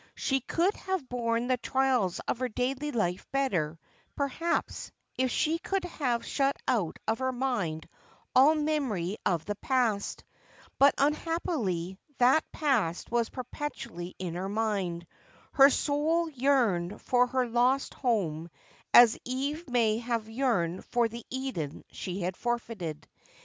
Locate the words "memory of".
8.55-9.45